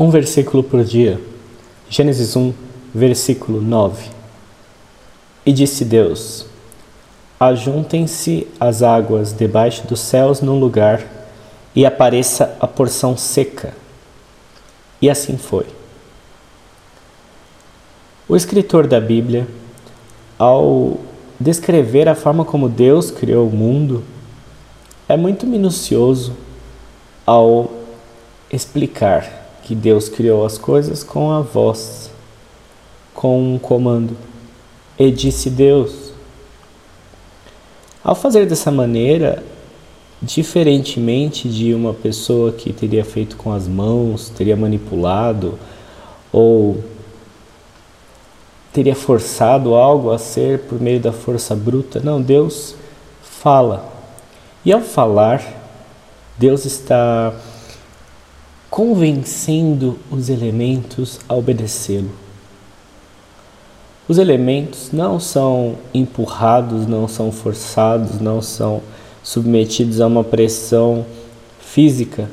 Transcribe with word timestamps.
Um 0.00 0.08
versículo 0.08 0.62
por 0.62 0.82
dia. 0.82 1.20
Gênesis 1.90 2.34
1, 2.34 2.54
versículo 2.94 3.60
9. 3.60 4.08
E 5.44 5.52
disse 5.52 5.84
Deus: 5.84 6.46
Ajuntem-se 7.38 8.48
as 8.58 8.82
águas 8.82 9.34
debaixo 9.34 9.86
dos 9.86 10.00
céus 10.00 10.40
num 10.40 10.58
lugar, 10.58 11.04
e 11.76 11.84
apareça 11.84 12.56
a 12.58 12.66
porção 12.66 13.14
seca. 13.14 13.74
E 15.02 15.10
assim 15.10 15.36
foi. 15.36 15.66
O 18.26 18.34
escritor 18.34 18.86
da 18.86 19.02
Bíblia, 19.02 19.46
ao 20.38 20.98
descrever 21.38 22.08
a 22.08 22.14
forma 22.14 22.42
como 22.42 22.70
Deus 22.70 23.10
criou 23.10 23.46
o 23.46 23.54
mundo, 23.54 24.02
é 25.06 25.14
muito 25.14 25.46
minucioso 25.46 26.32
ao 27.26 27.70
explicar 28.50 29.39
que 29.70 29.74
Deus 29.76 30.08
criou 30.08 30.44
as 30.44 30.58
coisas 30.58 31.04
com 31.04 31.30
a 31.30 31.42
voz, 31.42 32.10
com 33.14 33.54
um 33.54 33.56
comando. 33.56 34.16
E 34.98 35.12
disse 35.12 35.48
Deus. 35.48 36.10
Ao 38.02 38.16
fazer 38.16 38.46
dessa 38.46 38.72
maneira, 38.72 39.44
diferentemente 40.20 41.48
de 41.48 41.72
uma 41.72 41.94
pessoa 41.94 42.50
que 42.50 42.72
teria 42.72 43.04
feito 43.04 43.36
com 43.36 43.52
as 43.52 43.68
mãos, 43.68 44.28
teria 44.30 44.56
manipulado 44.56 45.56
ou 46.32 46.82
teria 48.72 48.96
forçado 48.96 49.76
algo 49.76 50.10
a 50.10 50.18
ser 50.18 50.62
por 50.62 50.80
meio 50.80 50.98
da 50.98 51.12
força 51.12 51.54
bruta. 51.54 52.00
Não, 52.00 52.20
Deus 52.20 52.74
fala. 53.22 53.88
E 54.64 54.72
ao 54.72 54.80
falar, 54.80 55.44
Deus 56.36 56.64
está 56.64 57.32
convencendo 58.70 59.98
os 60.10 60.30
elementos 60.30 61.18
a 61.28 61.34
obedecê-lo. 61.34 62.10
Os 64.06 64.16
elementos 64.16 64.90
não 64.92 65.18
são 65.18 65.76
empurrados, 65.92 66.86
não 66.86 67.08
são 67.08 67.32
forçados, 67.32 68.20
não 68.20 68.40
são 68.40 68.80
submetidos 69.22 70.00
a 70.00 70.06
uma 70.06 70.24
pressão 70.24 71.04
física. 71.60 72.30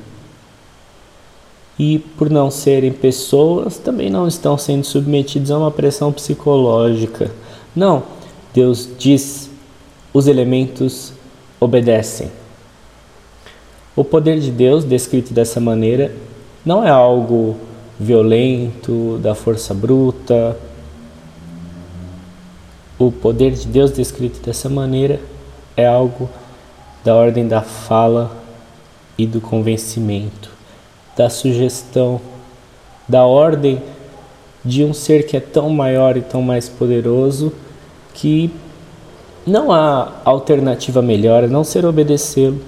E 1.78 2.00
por 2.00 2.30
não 2.30 2.50
serem 2.50 2.92
pessoas, 2.92 3.78
também 3.78 4.09
não 4.09 4.28
estão 4.28 4.58
sendo 4.58 4.83
submetidos 4.83 5.52
a 5.52 5.58
uma 5.58 5.72
pressão 5.72 6.11
psicológica. 6.11 7.31
Não, 7.76 8.04
Deus 8.54 8.89
diz, 8.98 9.50
os 10.14 10.28
elementos 10.28 11.14
obedecem. 11.59 12.31
O 13.95 14.04
poder 14.04 14.39
de 14.39 14.52
Deus, 14.52 14.83
descrito 14.83 15.33
dessa 15.33 15.59
maneira, 15.59 16.11
não 16.66 16.86
é 16.86 16.89
algo 16.89 17.55
violento, 18.00 19.17
da 19.19 19.33
força 19.33 19.73
bruta. 19.73 20.58
O 22.99 23.11
poder 23.11 23.52
de 23.52 23.67
Deus, 23.67 23.91
descrito 23.91 24.39
dessa 24.39 24.69
maneira, 24.69 25.19
é 25.75 25.86
algo 25.86 26.30
da 27.03 27.16
ordem 27.16 27.47
da 27.47 27.61
fala 27.61 28.31
e 29.17 29.25
do 29.25 29.39
convencimento, 29.39 30.49
da 31.16 31.30
sugestão, 31.30 32.19
da 33.08 33.23
ordem 33.23 33.81
de 34.64 34.83
um 34.83 34.94
ser 34.94 35.25
que 35.25 35.38
é 35.38 35.39
tão 35.39 35.69
maior 35.69 36.17
e 36.17 36.21
tão 36.21 36.42
mais 36.42 36.67
poderoso 36.67 37.53
que 38.14 38.52
não 39.45 39.71
há 39.71 40.11
alternativa 40.25 41.02
melhor 41.02 41.45
a 41.45 41.47
não 41.47 41.64
ser 41.64 41.86
obedecê-lo. 41.86 42.59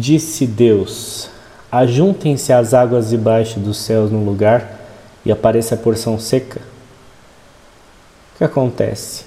Disse 0.00 0.46
Deus: 0.46 1.28
Ajuntem-se 1.70 2.54
as 2.54 2.72
águas 2.72 3.10
debaixo 3.10 3.60
dos 3.60 3.76
céus 3.76 4.10
num 4.10 4.24
lugar 4.24 4.80
e 5.26 5.30
apareça 5.30 5.74
a 5.74 5.78
porção 5.78 6.18
seca. 6.18 6.58
O 8.34 8.38
que 8.38 8.44
acontece? 8.44 9.26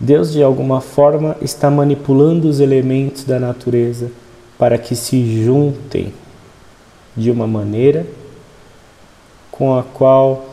Deus, 0.00 0.32
de 0.32 0.42
alguma 0.42 0.80
forma, 0.80 1.36
está 1.40 1.70
manipulando 1.70 2.48
os 2.48 2.58
elementos 2.58 3.22
da 3.22 3.38
natureza 3.38 4.10
para 4.58 4.76
que 4.76 4.96
se 4.96 5.44
juntem 5.44 6.12
de 7.16 7.30
uma 7.30 7.46
maneira 7.46 8.04
com 9.52 9.78
a 9.78 9.84
qual 9.84 10.44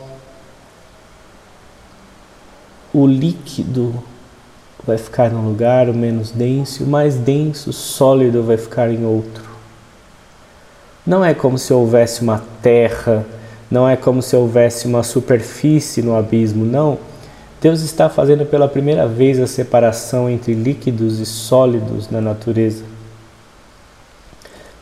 o 2.92 3.08
líquido 3.08 4.00
vai 4.86 4.98
ficar 4.98 5.30
num 5.30 5.46
lugar, 5.48 5.88
o 5.88 5.94
menos 5.94 6.30
denso, 6.30 6.84
o 6.84 6.86
mais 6.86 7.16
denso, 7.16 7.72
sólido 7.72 8.42
vai 8.42 8.56
ficar 8.56 8.90
em 8.90 9.04
outro. 9.04 9.44
Não 11.06 11.24
é 11.24 11.34
como 11.34 11.58
se 11.58 11.72
houvesse 11.72 12.22
uma 12.22 12.42
terra, 12.62 13.24
não 13.70 13.88
é 13.88 13.96
como 13.96 14.22
se 14.22 14.36
houvesse 14.36 14.86
uma 14.86 15.02
superfície 15.02 16.02
no 16.02 16.16
abismo, 16.16 16.64
não. 16.64 16.98
Deus 17.60 17.80
está 17.80 18.10
fazendo 18.10 18.44
pela 18.44 18.68
primeira 18.68 19.06
vez 19.06 19.40
a 19.40 19.46
separação 19.46 20.28
entre 20.28 20.52
líquidos 20.52 21.18
e 21.18 21.26
sólidos 21.26 22.10
na 22.10 22.20
natureza. 22.20 22.84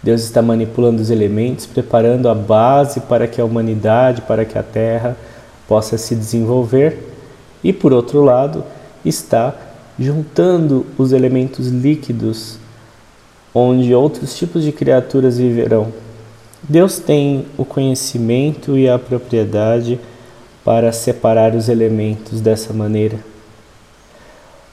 Deus 0.03 0.23
está 0.23 0.43
manipulando 0.43 1.01
os 1.01 1.11
elementos, 1.11 1.65
preparando 1.65 2.29
a 2.29 2.35
base 2.35 2.99
para 3.01 3.29
que 3.29 3.41
a 3.41 3.45
humanidade, 3.45 4.23
para 4.23 4.45
que 4.45 4.59
a 4.59 4.63
terra 4.63 5.17
possa 5.69 5.97
se 5.97 6.17
desenvolver. 6.17 7.09
E 7.63 7.73
por 7.73 7.93
outro 7.93 8.25
lado, 8.25 8.65
está 9.05 9.55
juntando 9.99 10.87
os 10.97 11.13
elementos 11.13 11.69
líquidos 11.69 12.59
onde 13.55 13.95
outros 13.95 14.37
tipos 14.37 14.63
de 14.63 14.73
criaturas 14.73 15.39
viverão. 15.39 15.93
Deus 16.63 16.99
tem 16.99 17.47
o 17.59 17.65
conhecimento 17.65 18.79
e 18.79 18.89
a 18.89 18.99
propriedade 18.99 19.99
para 20.65 20.93
separar 20.93 21.55
os 21.55 21.69
elementos 21.69 22.41
dessa 22.41 22.73
maneira. 22.73 23.19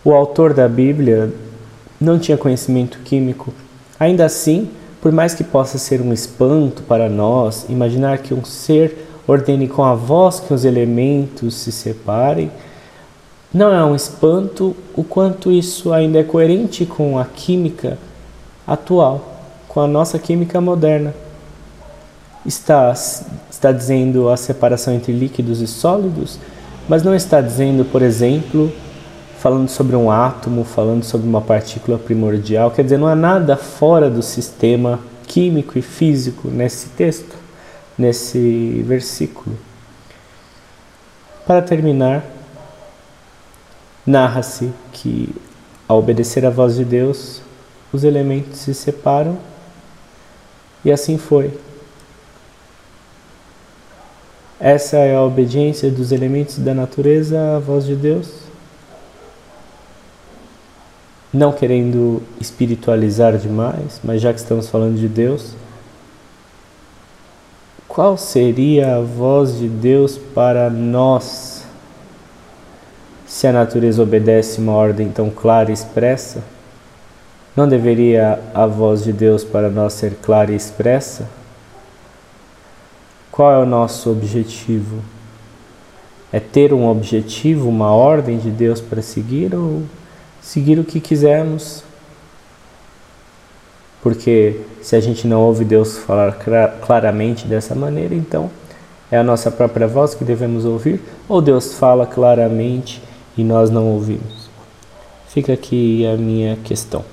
O 0.03 0.13
autor 0.13 0.53
da 0.53 0.67
Bíblia 0.67 1.33
não 1.99 2.17
tinha 2.17 2.37
conhecimento 2.37 2.99
químico. 2.99 3.53
Ainda 3.99 4.25
assim, 4.25 4.69
por 5.01 5.11
mais 5.11 5.33
que 5.33 5.43
possa 5.43 5.77
ser 5.77 5.99
um 5.99 6.13
espanto 6.13 6.83
para 6.83 7.09
nós 7.09 7.65
imaginar 7.67 8.19
que 8.19 8.33
um 8.33 8.45
ser 8.45 9.07
ordene 9.27 9.67
com 9.67 9.83
a 9.83 9.93
voz 9.93 10.39
que 10.39 10.53
os 10.53 10.63
elementos 10.63 11.55
se 11.55 11.71
separem, 11.71 12.49
não 13.53 13.73
é 13.73 13.83
um 13.83 13.95
espanto 13.95 14.75
o 14.95 15.03
quanto 15.03 15.51
isso 15.51 15.91
ainda 15.91 16.19
é 16.19 16.23
coerente 16.23 16.85
com 16.85 17.17
a 17.17 17.25
química 17.25 17.97
atual, 18.65 19.41
com 19.67 19.81
a 19.81 19.87
nossa 19.87 20.19
química 20.19 20.61
moderna. 20.61 21.15
Está, 22.45 22.93
está 23.49 23.71
dizendo 23.71 24.29
a 24.29 24.37
separação 24.37 24.93
entre 24.93 25.11
líquidos 25.11 25.61
e 25.61 25.67
sólidos, 25.67 26.39
mas 26.87 27.01
não 27.01 27.15
está 27.15 27.41
dizendo, 27.41 27.83
por 27.83 28.03
exemplo, 28.03 28.71
falando 29.39 29.67
sobre 29.67 29.95
um 29.95 30.11
átomo, 30.11 30.63
falando 30.63 31.03
sobre 31.03 31.27
uma 31.27 31.41
partícula 31.41 31.97
primordial. 31.97 32.69
Quer 32.69 32.83
dizer, 32.83 32.97
não 32.97 33.07
há 33.07 33.15
nada 33.15 33.57
fora 33.57 34.09
do 34.09 34.21
sistema 34.21 34.99
químico 35.27 35.77
e 35.77 35.81
físico 35.81 36.49
nesse 36.49 36.89
texto, 36.89 37.35
nesse 37.97 38.83
versículo. 38.85 39.57
Para 41.47 41.63
terminar, 41.63 42.23
Narra-se 44.05 44.71
que, 44.91 45.29
ao 45.87 45.99
obedecer 45.99 46.45
à 46.45 46.49
voz 46.49 46.75
de 46.75 46.85
Deus, 46.85 47.41
os 47.91 48.03
elementos 48.03 48.59
se 48.59 48.73
separam 48.73 49.37
e 50.83 50.91
assim 50.91 51.17
foi. 51.17 51.51
Essa 54.59 54.97
é 54.97 55.15
a 55.15 55.21
obediência 55.21 55.89
dos 55.89 56.11
elementos 56.11 56.57
da 56.59 56.73
natureza 56.73 57.55
à 57.55 57.59
voz 57.59 57.85
de 57.85 57.95
Deus. 57.95 58.29
Não 61.31 61.51
querendo 61.51 62.21
espiritualizar 62.41 63.37
demais, 63.37 64.01
mas 64.03 64.21
já 64.21 64.33
que 64.33 64.39
estamos 64.39 64.67
falando 64.67 64.97
de 64.97 65.07
Deus, 65.07 65.53
qual 67.87 68.17
seria 68.17 68.97
a 68.97 69.01
voz 69.01 69.57
de 69.57 69.67
Deus 69.67 70.17
para 70.17 70.69
nós? 70.69 71.48
Se 73.39 73.47
a 73.47 73.53
natureza 73.53 74.03
obedece 74.03 74.59
uma 74.59 74.73
ordem 74.73 75.07
tão 75.07 75.29
clara 75.29 75.69
e 75.69 75.73
expressa, 75.73 76.43
não 77.55 77.69
deveria 77.69 78.37
a 78.53 78.65
voz 78.65 79.01
de 79.01 79.13
Deus 79.13 79.45
para 79.45 79.69
nós 79.69 79.93
ser 79.93 80.15
clara 80.21 80.51
e 80.51 80.57
expressa? 80.57 81.25
Qual 83.31 83.49
é 83.49 83.57
o 83.57 83.65
nosso 83.65 84.11
objetivo? 84.11 84.97
É 86.33 86.41
ter 86.41 86.73
um 86.73 86.85
objetivo, 86.89 87.69
uma 87.69 87.93
ordem 87.93 88.37
de 88.37 88.51
Deus 88.51 88.81
para 88.81 89.01
seguir 89.01 89.55
ou 89.55 89.83
seguir 90.41 90.77
o 90.77 90.83
que 90.83 90.99
quisermos? 90.99 91.81
Porque 94.03 94.59
se 94.81 94.97
a 94.97 94.99
gente 94.99 95.25
não 95.25 95.43
ouve 95.43 95.63
Deus 95.63 95.97
falar 95.97 96.37
claramente 96.85 97.47
dessa 97.47 97.73
maneira, 97.73 98.13
então 98.13 98.51
é 99.09 99.17
a 99.17 99.23
nossa 99.23 99.49
própria 99.49 99.87
voz 99.87 100.13
que 100.13 100.25
devemos 100.25 100.65
ouvir? 100.65 100.99
Ou 101.29 101.41
Deus 101.41 101.75
fala 101.75 102.05
claramente 102.05 103.07
e 103.39 103.43
nós 103.43 103.69
não 103.69 103.87
ouvimos? 103.87 104.49
Fica 105.29 105.53
aqui 105.53 106.05
a 106.05 106.17
minha 106.17 106.57
questão. 106.57 107.05